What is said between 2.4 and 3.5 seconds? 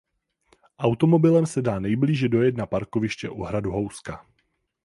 na parkoviště u